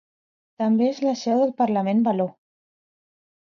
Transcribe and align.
També 0.63 0.87
és 0.93 1.01
la 1.09 1.13
seu 1.25 1.43
del 1.45 1.53
Parlament 1.61 2.03
való. 2.11 2.27